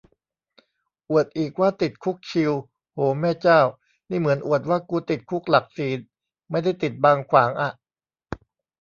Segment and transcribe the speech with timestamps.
[1.09, 2.51] อวดอีกว่าติดคุกชิล
[2.93, 3.59] โหแม่เจ้า
[4.09, 5.91] นี่เหมือนอวดว่ากูติดคุกหลักสี่
[6.51, 7.71] ไม่ได้ติดบางขวางอะ